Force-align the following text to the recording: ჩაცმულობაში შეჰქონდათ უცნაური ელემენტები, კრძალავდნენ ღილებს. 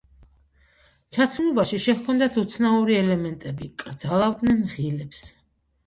ჩაცმულობაში 1.17 1.79
შეჰქონდათ 1.85 2.41
უცნაური 2.47 2.99
ელემენტები, 3.05 3.73
კრძალავდნენ 3.87 4.69
ღილებს. 4.77 5.27